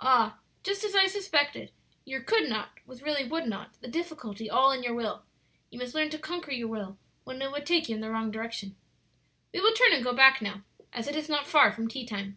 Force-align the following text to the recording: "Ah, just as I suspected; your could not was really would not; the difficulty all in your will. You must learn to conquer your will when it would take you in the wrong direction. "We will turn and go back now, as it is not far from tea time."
"Ah, 0.00 0.40
just 0.64 0.82
as 0.82 0.96
I 0.96 1.06
suspected; 1.06 1.70
your 2.04 2.22
could 2.24 2.48
not 2.48 2.80
was 2.86 3.02
really 3.04 3.24
would 3.24 3.46
not; 3.46 3.80
the 3.80 3.86
difficulty 3.86 4.50
all 4.50 4.72
in 4.72 4.82
your 4.82 4.94
will. 4.96 5.22
You 5.70 5.78
must 5.78 5.94
learn 5.94 6.10
to 6.10 6.18
conquer 6.18 6.50
your 6.50 6.66
will 6.66 6.98
when 7.22 7.40
it 7.40 7.52
would 7.52 7.66
take 7.66 7.88
you 7.88 7.94
in 7.94 8.00
the 8.00 8.10
wrong 8.10 8.32
direction. 8.32 8.74
"We 9.54 9.60
will 9.60 9.72
turn 9.74 9.92
and 9.92 10.02
go 10.02 10.12
back 10.12 10.42
now, 10.42 10.64
as 10.92 11.06
it 11.06 11.14
is 11.14 11.28
not 11.28 11.46
far 11.46 11.70
from 11.70 11.86
tea 11.86 12.04
time." 12.04 12.36